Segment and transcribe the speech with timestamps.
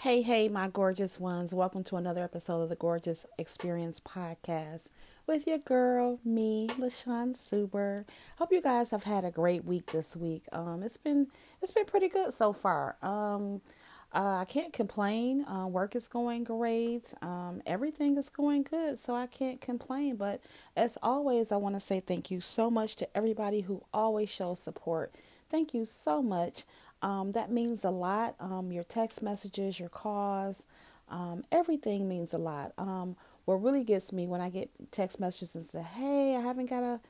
[0.00, 1.54] Hey, hey, my gorgeous ones.
[1.54, 4.88] Welcome to another episode of the Gorgeous Experience Podcast
[5.26, 8.06] with your girl, me, LaShaun Suber.
[8.38, 10.44] Hope you guys have had a great week this week.
[10.52, 11.26] Um, it's been
[11.60, 12.96] it's been pretty good so far.
[13.02, 13.60] Um,
[14.14, 15.44] uh, I can't complain.
[15.44, 17.12] Uh, work is going great.
[17.20, 20.16] Um, everything is going good, so I can't complain.
[20.16, 20.40] But
[20.74, 24.60] as always, I want to say thank you so much to everybody who always shows
[24.60, 25.14] support.
[25.50, 26.64] Thank you so much.
[27.02, 28.34] Um, that means a lot.
[28.40, 30.66] Um, your text messages, your calls,
[31.08, 32.72] um, everything means a lot.
[32.78, 36.66] Um, what really gets me when I get text messages and say, "Hey, I haven't
[36.66, 37.00] got a,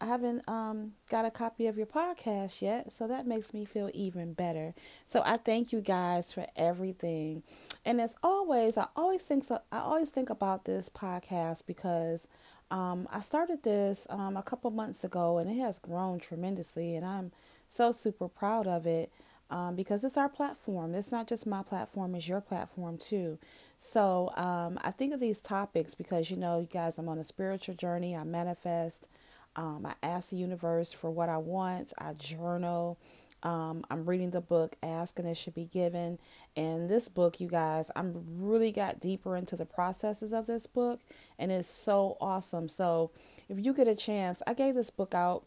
[0.00, 3.90] I haven't um, got a copy of your podcast yet," so that makes me feel
[3.94, 4.74] even better.
[5.06, 7.44] So I thank you guys for everything.
[7.84, 9.60] And as always, I always think so.
[9.72, 12.28] I always think about this podcast because
[12.70, 17.32] um, I started this a couple months ago, and it has grown tremendously, and I'm
[17.68, 19.10] so super proud of it
[19.50, 20.94] um, because it's our platform.
[20.94, 23.38] It's not just my platform, it's your platform too.
[23.76, 27.24] So um, I think of these topics because, you know, you guys, I'm on a
[27.24, 28.16] spiritual journey.
[28.16, 29.08] I manifest.
[29.54, 31.92] Um, I ask the universe for what I want.
[31.98, 32.98] I journal.
[33.42, 36.18] Um, I'm reading the book Ask and It Should Be Given.
[36.56, 41.00] And this book, you guys, I'm really got deeper into the processes of this book,
[41.38, 42.68] and it's so awesome.
[42.68, 43.10] So
[43.48, 45.44] if you get a chance, I gave this book out.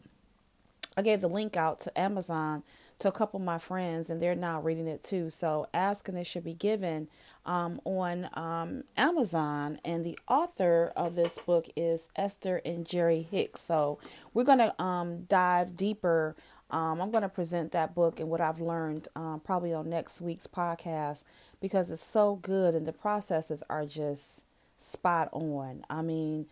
[0.96, 2.62] I gave the link out to Amazon
[3.00, 5.30] to a couple of my friends, and they're now reading it too.
[5.30, 7.08] So, asking it should be given
[7.44, 13.62] um, on um, Amazon, and the author of this book is Esther and Jerry Hicks.
[13.62, 13.98] So,
[14.32, 16.36] we're going to um, dive deeper.
[16.70, 20.20] Um, I'm going to present that book and what I've learned um, probably on next
[20.20, 21.24] week's podcast
[21.60, 24.44] because it's so good, and the processes are just
[24.76, 25.84] spot on.
[25.90, 26.46] I mean,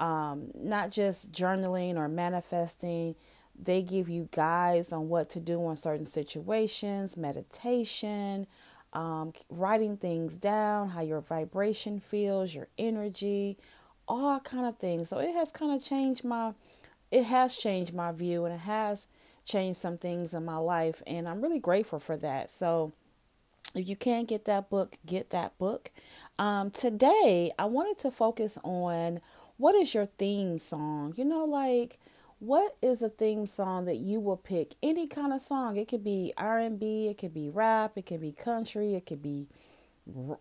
[0.00, 3.14] um, not just journaling or manifesting
[3.64, 8.46] they give you guides on what to do in certain situations, meditation,
[8.92, 13.58] um, writing things down, how your vibration feels, your energy,
[14.08, 15.08] all kind of things.
[15.08, 16.54] So it has kind of changed my,
[17.10, 19.06] it has changed my view, and it has
[19.44, 22.50] changed some things in my life, and I'm really grateful for that.
[22.50, 22.92] So
[23.74, 25.90] if you can't get that book, get that book.
[26.38, 29.20] Um, today, I wanted to focus on
[29.58, 31.14] what is your theme song.
[31.16, 31.98] You know, like
[32.40, 35.76] what is a theme song that you will pick any kind of song?
[35.76, 39.46] It could be r&b it could be rap it could be country it could be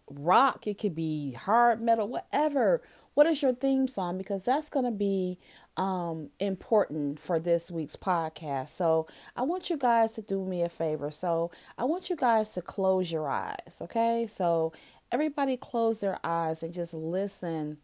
[0.09, 2.81] rock it could be hard metal whatever.
[3.15, 4.17] What is your theme song?
[4.17, 5.39] Because that's going to be
[5.75, 8.69] um, important for this week's podcast.
[8.69, 11.11] So i want you guys to do me a favor.
[11.11, 14.25] So i want you guys to close your eyes okay?
[14.25, 14.71] So
[15.11, 17.79] everybody close their eyes and just listen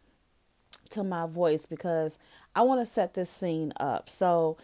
[0.90, 2.18] to my voice because
[2.56, 4.10] I want to set this scene up.
[4.10, 4.56] So,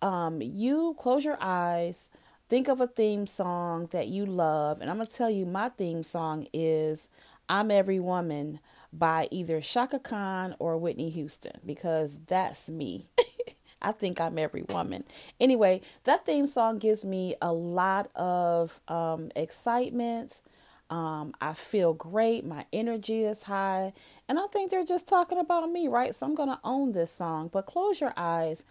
[0.00, 2.08] um, you close your eyes,
[2.48, 5.68] think of a theme song that you love, and I'm going to tell you my
[5.68, 7.10] theme song is
[7.50, 8.60] I'm Every Woman
[8.92, 13.08] by either Chaka Khan or Whitney Houston because that's me.
[13.82, 15.04] I think I'm every woman.
[15.40, 20.42] Anyway, that theme song gives me a lot of um, excitement,
[20.90, 22.44] um, I feel great.
[22.44, 23.92] My energy is high.
[24.28, 26.14] And I think they're just talking about me, right?
[26.14, 27.48] So I'm going to own this song.
[27.52, 28.64] But close your eyes.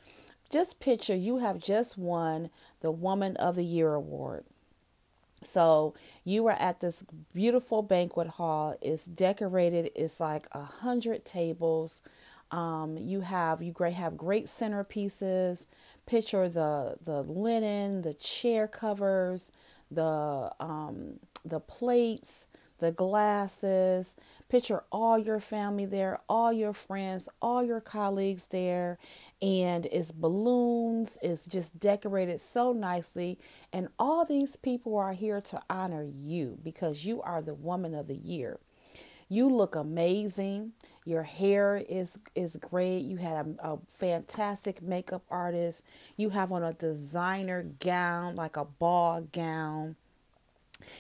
[0.52, 2.50] Just picture you have just won
[2.82, 4.44] the Woman of the Year award.
[5.42, 5.94] So
[6.26, 8.76] you are at this beautiful banquet hall.
[8.82, 9.92] It's decorated.
[9.96, 12.04] It's like a hundred tables.
[12.52, 15.68] Um, you have you great have great centerpieces.
[16.06, 19.54] Picture the the linen, the chair covers,
[19.92, 22.48] the um, the plates,
[22.80, 24.16] the glasses.
[24.50, 28.98] Picture all your family there, all your friends, all your colleagues there,
[29.42, 33.38] and it's balloons, it's just decorated so nicely.
[33.72, 38.08] And all these people are here to honor you because you are the woman of
[38.08, 38.60] the year.
[39.30, 40.74] You look amazing.
[41.06, 43.00] Your hair is is great.
[43.00, 45.84] You had a, a, fantastic makeup artist.
[46.18, 49.96] You have on a designer gown, like a ball gown.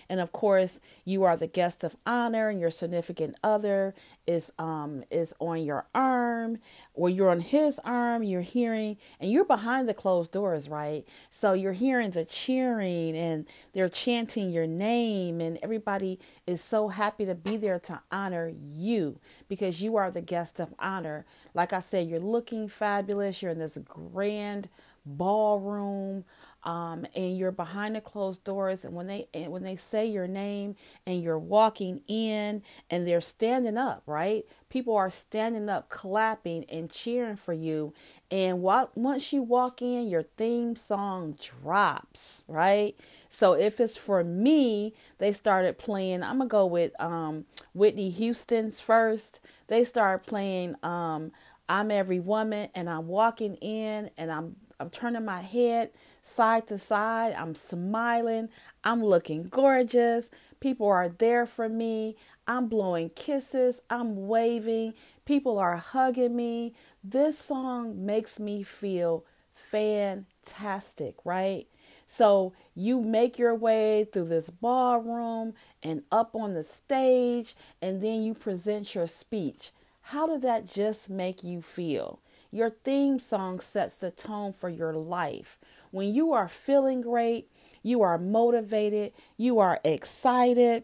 [0.07, 3.93] And of course, you are the guest of honor, and your significant other
[4.27, 6.59] is um is on your arm,
[6.93, 8.23] or you're on his arm.
[8.23, 11.05] You're hearing, and you're behind the closed doors, right?
[11.31, 17.25] So you're hearing the cheering, and they're chanting your name, and everybody is so happy
[17.25, 21.25] to be there to honor you because you are the guest of honor.
[21.53, 23.41] Like I said, you're looking fabulous.
[23.41, 24.69] You're in this grand
[25.05, 26.25] ballroom
[26.63, 30.27] um, and you're behind the closed doors and when they and when they say your
[30.27, 30.75] name
[31.05, 34.45] and you're walking in and they're standing up right?
[34.69, 37.93] People are standing up clapping and cheering for you.
[38.31, 42.95] And what, once you walk in your theme song drops right?
[43.29, 48.79] So if it's for me they started playing i'm gonna go with um, whitney houston's
[48.79, 49.39] first.
[49.67, 51.31] They started playing um,
[51.69, 56.77] i'm every woman and i'm walking in and i'm i'm turning my head side to
[56.77, 57.33] side.
[57.33, 58.49] I'm smiling.
[58.83, 60.31] I'm looking gorgeous.
[60.59, 62.15] People are there for me.
[62.47, 63.81] I'm blowing kisses.
[63.89, 64.93] I'm waving.
[65.25, 66.73] People are hugging me.
[67.03, 71.67] This song makes me feel fantastic, right?
[72.07, 78.23] So you make your way through this ballroom and up on the stage, and then
[78.23, 79.71] you present your speech.
[80.01, 82.19] How did that just make you feel?
[82.51, 85.59] Your theme song sets the tone for your life.
[85.91, 87.49] When you are feeling great,
[87.83, 90.83] you are motivated, you are excited,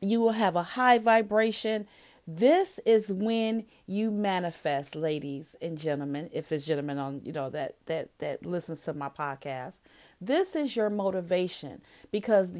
[0.00, 1.86] you will have a high vibration.
[2.26, 6.30] This is when you manifest, ladies and gentlemen.
[6.32, 9.80] If there's gentlemen on, you know, that that that listens to my podcast,
[10.20, 11.82] this is your motivation
[12.12, 12.52] because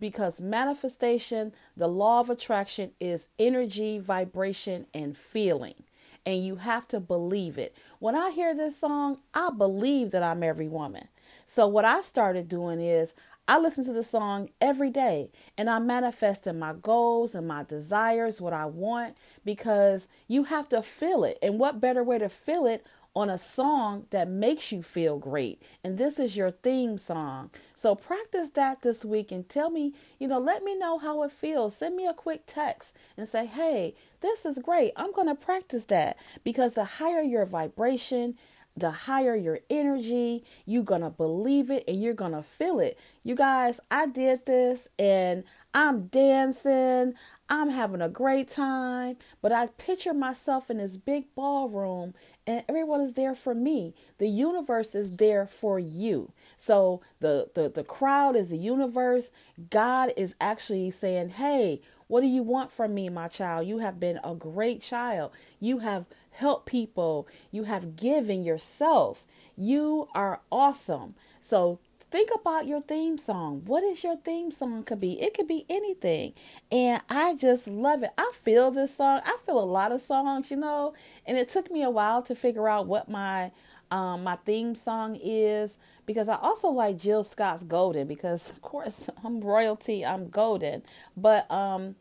[0.00, 5.84] because manifestation, the law of attraction is energy, vibration, and feeling
[6.26, 7.74] and you have to believe it.
[8.00, 11.08] When I hear this song, I believe that I'm every woman.
[11.46, 13.14] So, what I started doing is
[13.48, 18.40] I listen to the song every day and I'm manifesting my goals and my desires,
[18.40, 21.38] what I want, because you have to feel it.
[21.40, 22.84] And what better way to feel it
[23.16, 25.62] on a song that makes you feel great.
[25.82, 27.50] And this is your theme song.
[27.74, 31.32] So practice that this week and tell me, you know, let me know how it
[31.32, 31.78] feels.
[31.78, 34.92] Send me a quick text and say, hey, this is great.
[34.96, 38.36] I'm going to practice that because the higher your vibration,
[38.76, 42.98] the higher your energy, you're going to believe it and you're going to feel it.
[43.24, 47.14] You guys, I did this and I'm dancing.
[47.48, 52.14] I'm having a great time, but I picture myself in this big ballroom
[52.46, 53.94] and everyone is there for me.
[54.18, 56.32] The universe is there for you.
[56.56, 59.32] So the, the, the crowd is the universe.
[59.70, 63.66] God is actually saying, Hey, what do you want from me, my child?
[63.66, 65.32] You have been a great child.
[65.58, 67.26] You have helped people.
[67.50, 69.26] You have given yourself.
[69.56, 71.14] You are awesome.
[71.42, 73.62] So think about your theme song.
[73.64, 75.20] What is your theme song could be?
[75.20, 76.34] It could be anything.
[76.70, 78.10] And I just love it.
[78.16, 79.20] I feel this song.
[79.24, 80.94] I feel a lot of songs, you know,
[81.26, 83.52] and it took me a while to figure out what my
[83.90, 89.08] um, my theme song is because I also like Jill Scott's Golden because of course
[89.24, 90.82] I'm royalty, I'm golden.
[91.16, 91.94] But um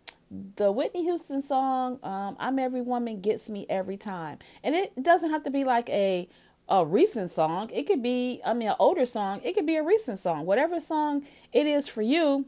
[0.55, 4.39] the Whitney Houston song, um, I'm Every Woman Gets Me Every Time.
[4.63, 6.27] And it doesn't have to be like a
[6.67, 7.69] a recent song.
[7.71, 9.41] It could be, I mean, an older song.
[9.43, 10.45] It could be a recent song.
[10.45, 12.45] Whatever song it is for you,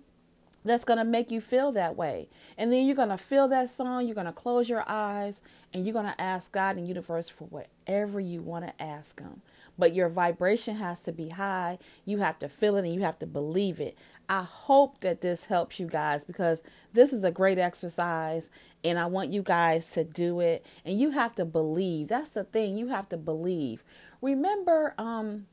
[0.68, 2.30] that's going to make you feel that way.
[2.58, 4.06] And then you're going to feel that song.
[4.06, 5.42] You're going to close your eyes
[5.74, 9.42] and you're going to ask God and universe for whatever you want to ask Him.
[9.78, 11.78] But your vibration has to be high.
[12.04, 13.98] You have to feel it and you have to believe it.
[14.28, 18.50] I hope that this helps you guys because this is a great exercise
[18.84, 20.66] and I want you guys to do it.
[20.84, 22.10] And you have to believe.
[22.10, 22.78] That's the thing.
[22.78, 23.84] You have to believe.
[24.22, 25.46] Remember, um,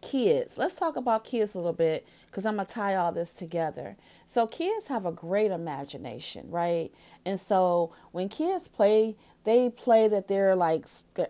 [0.00, 0.58] kids.
[0.58, 3.96] Let's talk about kids a little bit because I'm going to tie all this together.
[4.26, 6.92] So, kids have a great imagination, right?
[7.24, 10.86] And so, when kids play, they play that they're like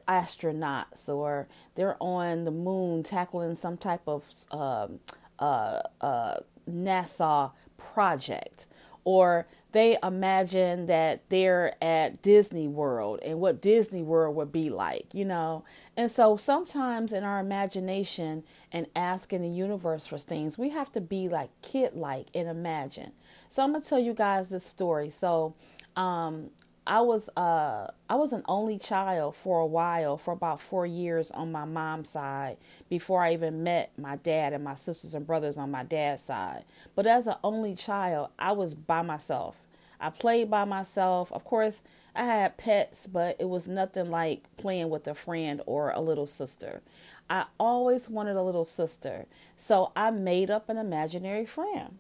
[0.09, 5.01] astronauts or they're on the moon tackling some type of um,
[5.39, 6.37] uh, uh,
[6.69, 8.67] NASA project
[9.09, 15.15] or they imagine that they're at Disney World and what Disney World would be like,
[15.15, 15.65] you know.
[15.97, 21.01] And so sometimes in our imagination and asking the universe for things, we have to
[21.01, 23.13] be like kid like and imagine.
[23.49, 25.09] So I'm gonna tell you guys this story.
[25.09, 25.55] So
[25.97, 26.51] um,
[26.89, 31.31] I was uh I was an only child for a while, for about four years
[31.31, 32.57] on my mom's side,
[32.89, 36.65] before I even met my dad and my sisters and brothers on my dad's side.
[36.95, 39.57] But as an only child, I was by myself.
[40.01, 41.31] I played by myself.
[41.33, 41.83] Of course,
[42.15, 46.27] I had pets, but it was nothing like playing with a friend or a little
[46.27, 46.81] sister.
[47.29, 49.27] I always wanted a little sister.
[49.59, 51.99] So I made up an imaginary friend.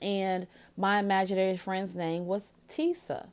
[0.00, 3.28] And my imaginary friend's name was Tisa.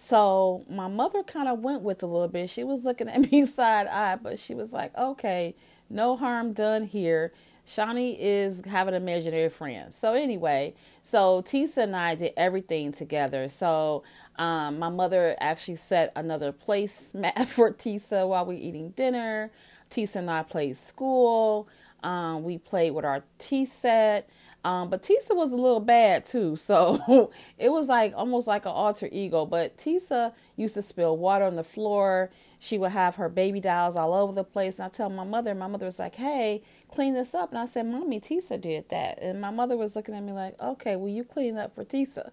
[0.00, 2.48] So my mother kind of went with a little bit.
[2.50, 5.56] She was looking at me side eye, but she was like, okay,
[5.90, 7.32] no harm done here.
[7.66, 9.92] Shawnee is having an imaginary friend.
[9.92, 13.48] So anyway, so Tisa and I did everything together.
[13.48, 14.04] So
[14.36, 17.10] um, my mother actually set another place
[17.48, 19.50] for Tisa while we are eating dinner.
[19.90, 21.68] Tisa and I played school.
[22.04, 24.30] Um, we played with our tea set.
[24.64, 28.72] Um, but Tisa was a little bad too, so it was like almost like an
[28.72, 29.46] alter ego.
[29.46, 32.30] But Tisa used to spill water on the floor.
[32.58, 34.78] She would have her baby dolls all over the place.
[34.78, 37.66] And I tell my mother, my mother was like, "Hey, clean this up." And I
[37.66, 41.08] said, "Mommy, Tisa did that." And my mother was looking at me like, "Okay, well
[41.08, 42.30] you clean up for Tisa."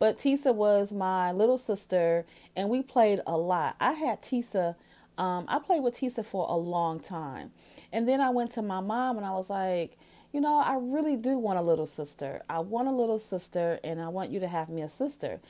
[0.00, 3.76] But Tisa was my little sister, and we played a lot.
[3.80, 4.74] I had Tisa.
[5.16, 7.52] Um, I played with Tisa for a long time,
[7.92, 9.96] and then I went to my mom and I was like
[10.32, 12.42] you know, I really do want a little sister.
[12.48, 15.40] I want a little sister, and I want you to have me a sister.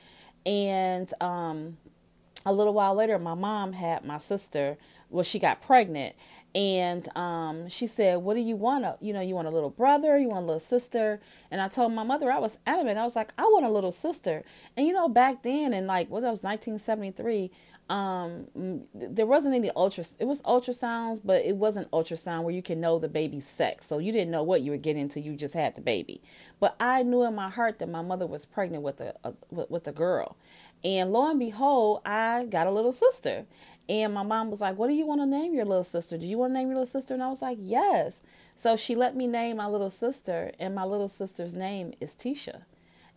[0.45, 1.77] And um,
[2.45, 4.77] a little while later, my mom had my sister.
[5.09, 6.15] Well, she got pregnant,
[6.55, 8.85] and um, she said, "What do you want?
[8.85, 10.17] A, You know, you want a little brother?
[10.17, 11.19] You want a little sister?"
[11.51, 12.97] And I told my mother, I was adamant.
[12.97, 14.43] I was like, "I want a little sister."
[14.77, 17.51] And you know, back then, in like what well, that was 1973
[17.89, 18.45] um
[18.93, 22.99] there wasn't any ultra it was ultrasounds but it wasn't ultrasound where you can know
[22.99, 23.87] the baby's sex.
[23.87, 26.21] So you didn't know what you were getting until you just had the baby.
[26.59, 29.87] But i knew in my heart that my mother was pregnant with a, a with
[29.87, 30.37] a girl.
[30.83, 33.45] And lo and behold i got a little sister.
[33.87, 36.17] And my mom was like what do you want to name your little sister?
[36.17, 37.15] Do you want to name your little sister?
[37.15, 38.21] And i was like yes.
[38.55, 42.63] So she let me name my little sister and my little sister's name is tisha.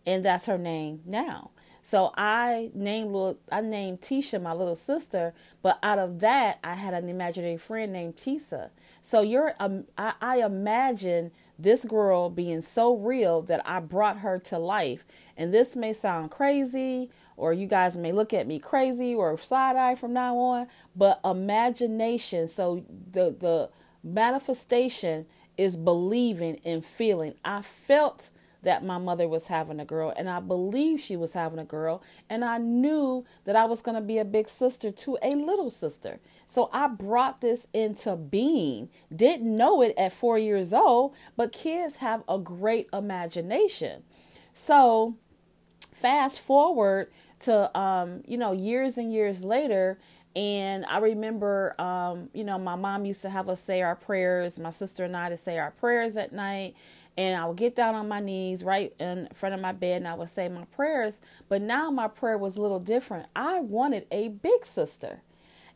[0.05, 1.51] And that's her name now
[1.83, 6.75] so I named little, I named Tisha my little sister, but out of that I
[6.75, 8.69] had an imaginary friend named Tisa.
[9.01, 14.39] So you're um, I, I imagine this girl being so real that I brought her
[14.39, 15.05] to life.
[15.35, 19.75] And this may sound crazy, or you guys may look at me crazy or side
[19.75, 22.47] eye from now on, but imagination.
[22.47, 23.69] So the the
[24.03, 25.25] manifestation
[25.57, 27.35] is believing and feeling.
[27.43, 28.29] I felt
[28.63, 32.01] that my mother was having a girl, and I believed she was having a girl,
[32.29, 35.69] and I knew that I was going to be a big sister to a little
[35.69, 36.19] sister.
[36.45, 38.89] So I brought this into being.
[39.15, 44.03] Didn't know it at four years old, but kids have a great imagination.
[44.53, 45.15] So
[45.93, 49.99] fast forward to um, you know years and years later
[50.35, 54.59] and I remember, um, you know, my mom used to have us say our prayers,
[54.59, 56.75] my sister and I to say our prayers at night
[57.17, 60.07] and I would get down on my knees right in front of my bed and
[60.07, 61.21] I would say my prayers.
[61.47, 63.27] But now my prayer was a little different.
[63.35, 65.21] I wanted a big sister.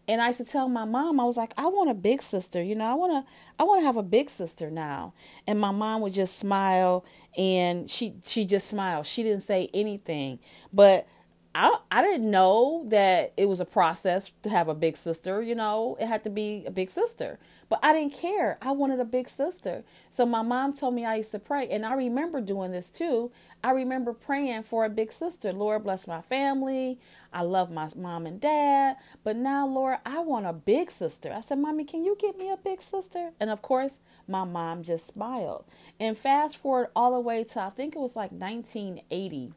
[0.10, 2.63] And I used to tell my mom, I was like, I want a big sister,
[2.63, 3.25] you know, I wanna
[3.60, 5.13] I wanna have a big sister now.
[5.46, 7.03] And my mom would just smile
[7.38, 9.06] and she she just smiled.
[9.06, 10.39] She didn't say anything.
[10.72, 11.08] But
[11.57, 15.55] I I didn't know that it was a process to have a big sister, you
[15.55, 15.97] know.
[15.99, 17.39] It had to be a big sister.
[17.67, 18.59] But I didn't care.
[18.61, 19.83] I wanted a big sister.
[20.11, 23.31] So my mom told me I used to pray and I remember doing this too.
[23.63, 25.51] I remember praying for a big sister.
[25.51, 26.99] Lord bless my family.
[27.33, 31.33] I love my mom and dad, but now Lord, I want a big sister.
[31.33, 34.83] I said, "Mommy, can you get me a big sister?" And of course, my mom
[34.83, 35.65] just smiled.
[35.99, 39.53] And fast forward all the way to I think it was like 1980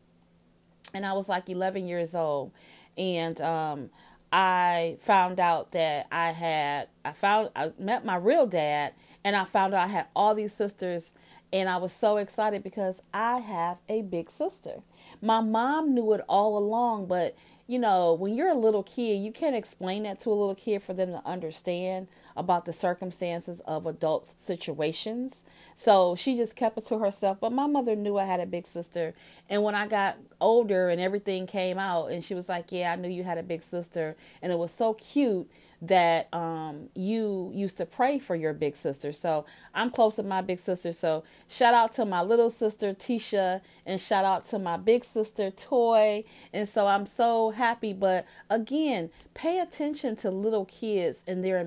[0.94, 2.52] and I was like 11 years old,
[2.97, 3.90] and um,
[4.32, 8.94] I found out that I had I found I met my real dad,
[9.25, 11.14] and I found out I had all these sisters,
[11.52, 14.82] and I was so excited because I have a big sister.
[15.20, 19.30] My mom knew it all along, but you know, when you're a little kid, you
[19.30, 22.09] can't explain that to a little kid for them to understand
[22.40, 25.44] about the circumstances of adults' situations.
[25.75, 27.38] So she just kept it to herself.
[27.38, 29.14] But my mother knew I had a big sister.
[29.50, 32.97] And when I got older and everything came out, and she was like, Yeah, I
[32.97, 34.16] knew you had a big sister.
[34.40, 35.50] And it was so cute
[35.82, 39.12] that um, you used to pray for your big sister.
[39.12, 40.92] So I'm close to my big sister.
[40.92, 45.50] So shout out to my little sister Tisha and shout out to my big sister
[45.50, 46.25] Toy.
[46.52, 47.92] And so I'm so happy.
[47.94, 51.59] But again, pay attention to little kids and their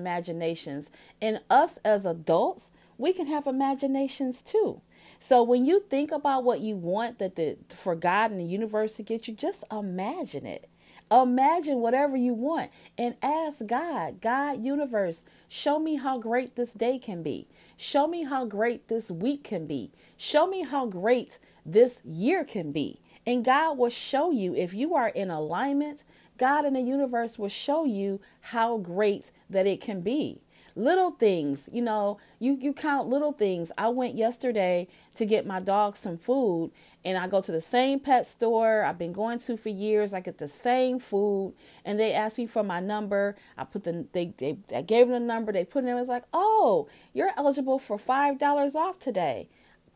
[0.66, 0.90] imaginations.
[1.20, 4.80] And us as adults, we can have imaginations too.
[5.18, 8.96] So when you think about what you want that the for God and the universe
[8.96, 10.68] to get you, just imagine it.
[11.10, 16.98] Imagine whatever you want and ask God, God, universe, show me how great this day
[16.98, 17.46] can be.
[17.76, 19.90] Show me how great this week can be.
[20.16, 23.00] Show me how great this year can be.
[23.26, 26.04] And God will show you if you are in alignment,
[26.38, 30.40] God in the universe will show you how great that it can be
[30.76, 35.60] little things you know you you count little things i went yesterday to get my
[35.60, 36.70] dog some food
[37.04, 40.14] and I go to the same pet store I've been going to for years.
[40.14, 41.54] I get the same food,
[41.84, 43.36] and they ask me for my number.
[43.58, 45.52] I put the they they I gave them the number.
[45.52, 45.98] They put it in.
[45.98, 49.48] It's like, oh, you're eligible for five dollars off today.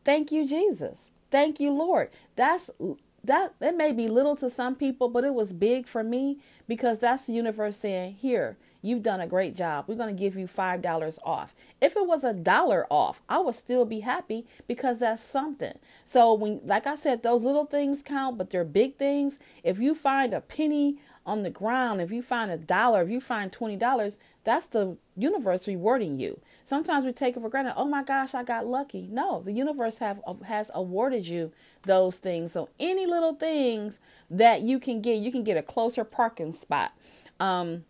[0.05, 1.11] Thank you, Jesus.
[1.31, 2.09] Thank you, Lord.
[2.35, 2.69] That's
[3.23, 3.55] that.
[3.59, 7.25] It may be little to some people, but it was big for me because that's
[7.25, 9.85] the universe saying, here, You've done a great job.
[9.87, 11.53] We're going to give you $5 off.
[11.81, 15.77] If it was a dollar off, I would still be happy because that's something.
[16.05, 19.39] So when like I said those little things count, but they're big things.
[19.63, 23.21] If you find a penny on the ground, if you find a dollar, if you
[23.21, 26.39] find $20, that's the universe rewarding you.
[26.63, 27.73] Sometimes we take it for granted.
[27.75, 29.07] Oh my gosh, I got lucky.
[29.11, 31.51] No, the universe have has awarded you
[31.83, 32.53] those things.
[32.53, 36.93] So any little things that you can get, you can get a closer parking spot.
[37.39, 37.85] Um,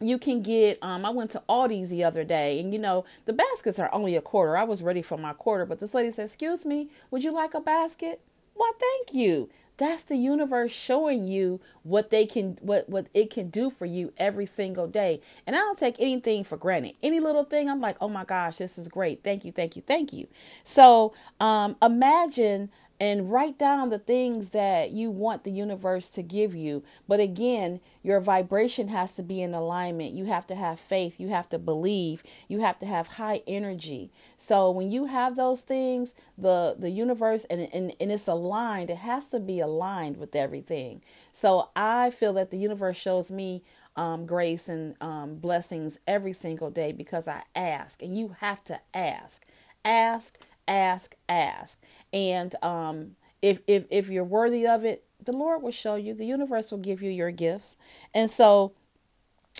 [0.00, 3.32] you can get um I went to Aldi's the other day and you know the
[3.32, 4.56] baskets are only a quarter.
[4.56, 7.54] I was ready for my quarter, but this lady said, "Excuse me, would you like
[7.54, 8.20] a basket?"
[8.54, 9.48] Well, thank you.
[9.76, 14.12] That's the universe showing you what they can what what it can do for you
[14.18, 15.20] every single day.
[15.46, 16.94] And I don't take anything for granted.
[17.02, 19.22] Any little thing I'm like, "Oh my gosh, this is great.
[19.24, 20.26] Thank you, thank you, thank you."
[20.64, 26.54] So, um imagine and write down the things that you want the universe to give
[26.54, 26.84] you.
[27.08, 30.12] But again, your vibration has to be in alignment.
[30.12, 31.18] You have to have faith.
[31.18, 32.22] You have to believe.
[32.46, 34.12] You have to have high energy.
[34.36, 38.98] So when you have those things, the the universe and, and, and it's aligned, it
[38.98, 41.00] has to be aligned with everything.
[41.32, 43.62] So I feel that the universe shows me
[43.96, 48.80] um, grace and um, blessings every single day because I ask, and you have to
[48.94, 49.46] ask.
[49.84, 50.38] Ask
[50.70, 51.78] ask, ask.
[52.12, 56.24] And um, if, if, if you're worthy of it, the Lord will show you, the
[56.24, 57.76] universe will give you your gifts.
[58.14, 58.72] And so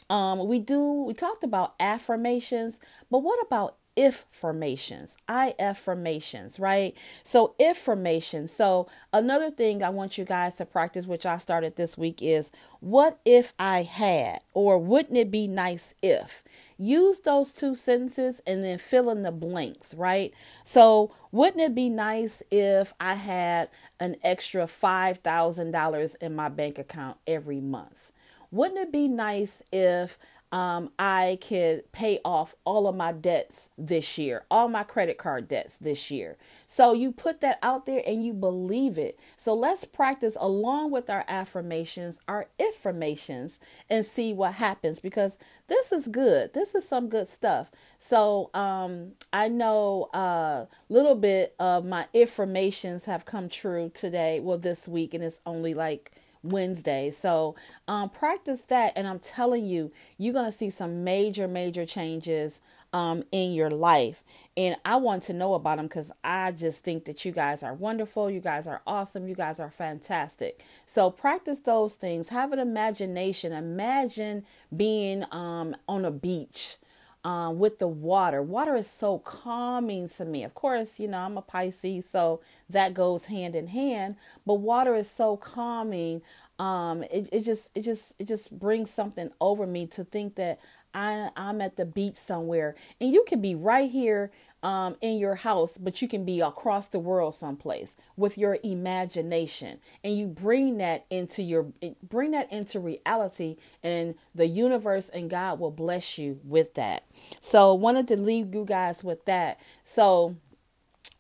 [0.08, 6.96] um, we do, we talked about affirmations, but what about if formations, IF formations, right?
[7.22, 8.50] So, if formations.
[8.50, 12.50] So, another thing I want you guys to practice, which I started this week, is
[12.80, 16.42] what if I had, or wouldn't it be nice if?
[16.78, 20.32] Use those two sentences and then fill in the blanks, right?
[20.64, 23.68] So, wouldn't it be nice if I had
[24.00, 28.12] an extra $5,000 in my bank account every month?
[28.50, 30.18] Wouldn't it be nice if
[30.52, 35.46] um, I could pay off all of my debts this year, all my credit card
[35.46, 36.36] debts this year.
[36.66, 39.18] So you put that out there and you believe it.
[39.36, 45.38] So let's practice along with our affirmations, our affirmations, and see what happens because
[45.68, 46.52] this is good.
[46.52, 47.70] This is some good stuff.
[48.00, 54.40] So um, I know a uh, little bit of my affirmations have come true today,
[54.40, 57.10] well, this week, and it's only like Wednesday.
[57.10, 57.56] So
[57.88, 62.60] um, practice that, and I'm telling you, you're gonna see some major, major changes
[62.92, 64.22] um, in your life.
[64.56, 67.74] And I want to know about them because I just think that you guys are
[67.74, 68.30] wonderful.
[68.30, 69.28] You guys are awesome.
[69.28, 70.64] You guys are fantastic.
[70.86, 72.28] So practice those things.
[72.28, 73.52] Have an imagination.
[73.52, 74.44] Imagine
[74.76, 76.76] being um, on a beach
[77.24, 78.42] um, with the water.
[78.42, 80.44] Water is so calming to me.
[80.44, 84.94] Of course, you know, I'm a Pisces, so that goes hand in hand, but water
[84.94, 86.22] is so calming.
[86.58, 90.60] Um, it, it just it just it just brings something over me to think that
[90.94, 94.30] I I'm at the beach somewhere and you can be right here
[94.62, 99.78] um, in your house, but you can be across the world someplace with your imagination,
[100.04, 105.58] and you bring that into your bring that into reality, and the universe and God
[105.58, 107.04] will bless you with that.
[107.40, 109.60] So, wanted to leave you guys with that.
[109.82, 110.36] So,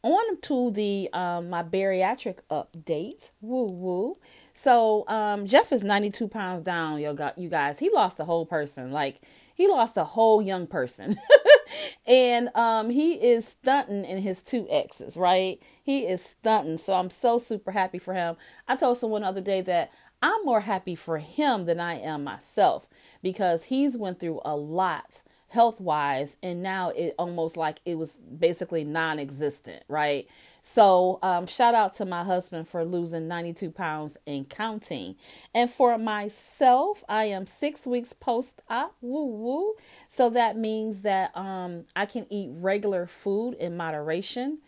[0.02, 3.30] on to the um, my bariatric update.
[3.40, 4.16] Woo woo.
[4.54, 7.78] So um, Jeff is 92 pounds down, yo, you guys.
[7.78, 8.90] He lost a whole person.
[8.90, 9.20] Like
[9.60, 11.20] he lost a whole young person.
[12.06, 15.60] and um, he is stunting in his two exes, right?
[15.82, 16.78] He is stunting.
[16.78, 18.36] So I'm so super happy for him.
[18.68, 19.92] I told someone the other day that
[20.22, 22.86] I'm more happy for him than I am myself
[23.22, 28.16] because he's went through a lot health wise and now it almost like it was
[28.16, 30.28] basically non-existent right
[30.62, 35.16] so, um, shout out to my husband for losing 92 pounds and counting.
[35.54, 38.94] And for myself, I am six weeks post op.
[39.00, 39.74] Woo woo.
[40.08, 44.58] So that means that um, I can eat regular food in moderation.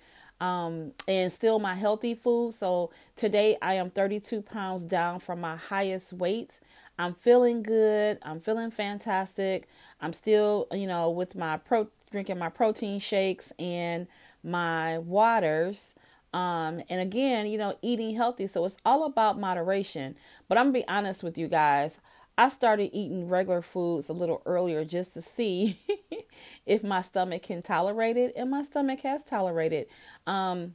[0.40, 2.52] Um, and still my healthy food.
[2.54, 6.58] So today I am 32 pounds down from my highest weight.
[6.98, 8.18] I'm feeling good.
[8.22, 9.68] I'm feeling fantastic.
[10.00, 14.06] I'm still, you know, with my pro drinking my protein shakes and
[14.42, 15.94] my waters.
[16.32, 18.46] Um, and again, you know, eating healthy.
[18.46, 20.16] So it's all about moderation.
[20.48, 22.00] But I'm gonna be honest with you guys.
[22.38, 25.78] I started eating regular foods a little earlier just to see
[26.66, 29.86] if my stomach can tolerate it, and my stomach has tolerated.
[30.26, 30.74] Um,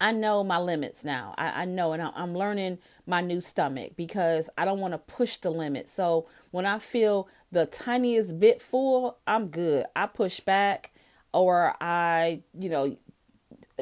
[0.00, 1.34] I know my limits now.
[1.36, 4.98] I, I know, and I, I'm learning my new stomach because I don't want to
[4.98, 5.88] push the limit.
[5.88, 9.86] So when I feel the tiniest bit full, I'm good.
[9.96, 10.92] I push back
[11.32, 12.96] or I, you know,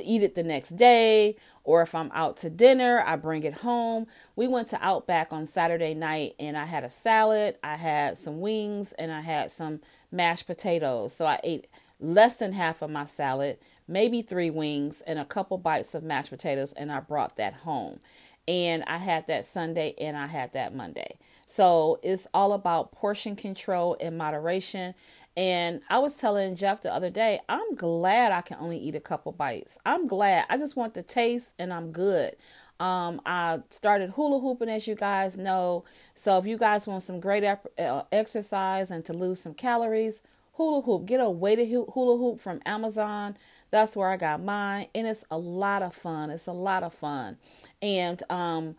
[0.02, 4.06] eat it the next day, or if I'm out to dinner, I bring it home.
[4.37, 8.40] We went to Outback on Saturday night and I had a salad, I had some
[8.40, 9.80] wings, and I had some
[10.12, 11.14] mashed potatoes.
[11.14, 11.66] So I ate
[11.98, 16.30] less than half of my salad, maybe three wings, and a couple bites of mashed
[16.30, 17.98] potatoes, and I brought that home.
[18.46, 21.18] And I had that Sunday and I had that Monday.
[21.48, 24.94] So it's all about portion control and moderation.
[25.37, 29.01] And I was telling Jeff the other day, I'm glad I can only eat a
[29.01, 29.79] couple bites.
[29.85, 30.46] I'm glad.
[30.49, 32.37] I just want the taste and I'm good.
[32.81, 35.85] Um, I started hula hooping, as you guys know.
[36.14, 40.22] So if you guys want some great uh, exercise and to lose some calories,
[40.57, 41.07] hula hoop.
[41.07, 43.37] Get a weighted hula hoop from Amazon.
[43.70, 46.31] That's where I got mine, and it's a lot of fun.
[46.31, 47.37] It's a lot of fun,
[47.83, 48.77] and um,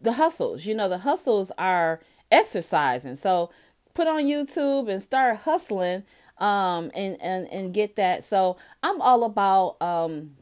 [0.00, 0.64] the hustles.
[0.64, 3.16] You know, the hustles are exercising.
[3.16, 3.50] So
[3.98, 6.04] put on YouTube and start hustling
[6.38, 8.22] um, and, and, and get that.
[8.22, 10.36] So I'm all about um,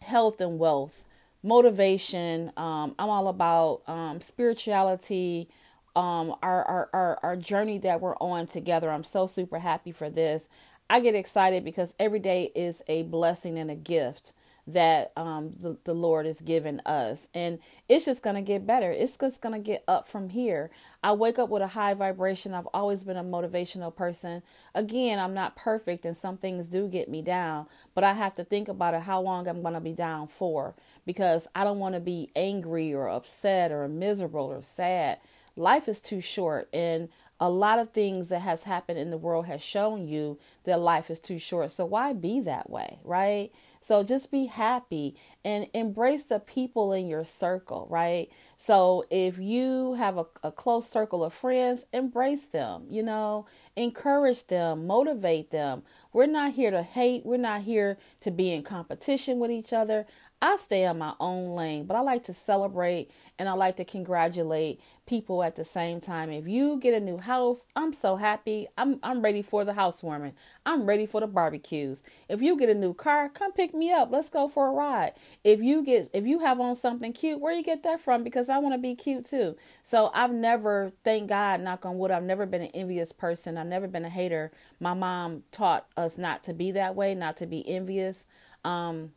[0.00, 1.04] health and wealth,
[1.42, 2.52] motivation.
[2.56, 5.50] Um, I'm all about um, spirituality,
[5.94, 8.90] um, our, our, our, our journey that we're on together.
[8.90, 10.48] I'm so super happy for this.
[10.88, 14.32] I get excited because every day is a blessing and a gift
[14.66, 17.28] that um, the, the Lord has given us.
[17.34, 18.90] And it's just going to get better.
[18.90, 20.70] It's just going to get up from here.
[21.02, 22.52] I wake up with a high vibration.
[22.52, 24.42] I've always been a motivational person.
[24.74, 28.44] Again, I'm not perfect and some things do get me down, but I have to
[28.44, 30.74] think about it how long I'm going to be down for
[31.04, 35.18] because I don't want to be angry or upset or miserable or sad.
[35.54, 39.46] Life is too short and a lot of things that has happened in the world
[39.46, 41.70] has shown you that life is too short.
[41.70, 43.52] So why be that way, right?
[43.86, 48.28] So just be happy and embrace the people in your circle, right?
[48.56, 53.46] So if you have a, a close circle of friends, embrace them, you know,
[53.76, 55.84] encourage them, motivate them.
[56.12, 60.04] We're not here to hate, we're not here to be in competition with each other.
[60.42, 63.84] I stay in my own lane, but I like to celebrate and I like to
[63.84, 66.30] congratulate people at the same time.
[66.30, 68.68] If you get a new house, I'm so happy.
[68.76, 70.34] I'm I'm ready for the housewarming.
[70.66, 72.02] I'm ready for the barbecues.
[72.28, 74.10] If you get a new car, come pick me up.
[74.12, 75.14] Let's go for a ride.
[75.42, 78.22] If you get if you have on something cute, where you get that from?
[78.22, 79.56] Because I want to be cute too.
[79.82, 83.56] So I've never, thank God, knock on wood, I've never been an envious person.
[83.56, 84.52] I've never been a hater.
[84.80, 88.26] My mom taught us not to be that way, not to be envious.
[88.64, 89.12] Um,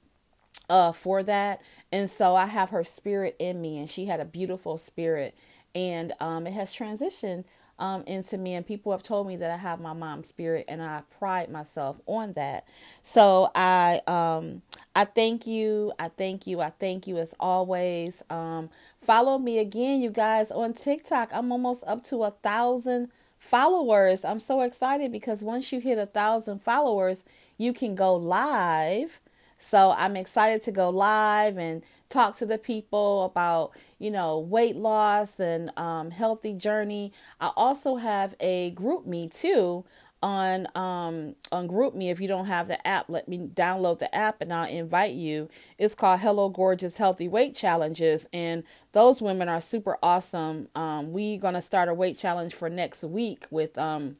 [0.69, 1.61] uh, for that.
[1.91, 5.35] And so I have her spirit in me, and she had a beautiful spirit.
[5.75, 7.45] And um, it has transitioned
[7.79, 10.81] um, into me, and people have told me that I have my mom's spirit, and
[10.81, 12.67] I pride myself on that.
[13.03, 14.61] So I, um,
[14.95, 18.23] I thank you, I thank you, I thank you as always.
[18.29, 18.69] Um,
[19.01, 21.29] follow me again, you guys, on TikTok.
[21.33, 24.25] I'm almost up to a thousand followers.
[24.25, 27.25] I'm so excited because once you hit a thousand followers,
[27.57, 29.21] you can go live
[29.59, 34.75] so I'm excited to go live and talk to the people about, you know, weight
[34.75, 37.11] loss and um, healthy journey.
[37.39, 39.85] I also have a GroupMe too
[40.21, 44.41] on um on GroupMe if you don't have the app let me download the app
[44.41, 45.47] and i'll invite you.
[45.77, 50.67] It's called hello gorgeous healthy weight challenges and those women are super awesome.
[50.75, 54.17] Um we're gonna start a weight challenge for next week with um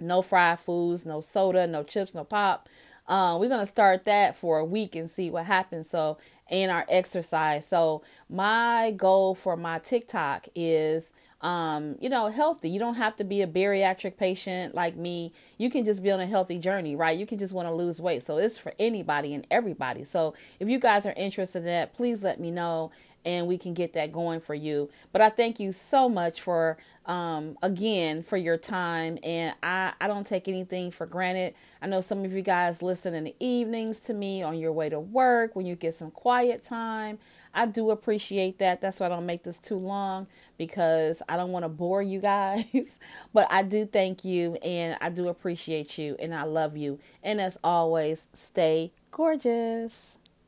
[0.00, 2.68] no fried foods no soda no chips no pop
[3.10, 5.90] uh, we're gonna start that for a week and see what happens.
[5.90, 6.16] So,
[6.48, 7.66] in our exercise.
[7.66, 12.70] So, my goal for my TikTok is, um, you know, healthy.
[12.70, 15.32] You don't have to be a bariatric patient like me.
[15.58, 17.18] You can just be on a healthy journey, right?
[17.18, 18.22] You can just want to lose weight.
[18.22, 20.04] So, it's for anybody and everybody.
[20.04, 22.92] So, if you guys are interested in that, please let me know
[23.24, 24.90] and we can get that going for you.
[25.12, 30.06] But I thank you so much for um again for your time and I I
[30.06, 31.54] don't take anything for granted.
[31.82, 34.88] I know some of you guys listen in the evenings to me on your way
[34.88, 37.18] to work when you get some quiet time.
[37.54, 38.80] I do appreciate that.
[38.80, 42.20] That's why I don't make this too long because I don't want to bore you
[42.20, 42.98] guys.
[43.32, 47.00] but I do thank you and I do appreciate you and I love you.
[47.22, 50.19] And as always, stay gorgeous.